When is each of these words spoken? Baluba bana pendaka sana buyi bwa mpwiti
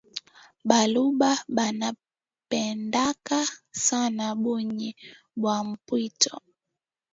Baluba 0.69 1.31
bana 1.55 1.87
pendaka 2.49 3.39
sana 3.85 4.25
buyi 4.41 4.89
bwa 5.39 5.55
mpwiti 5.67 6.31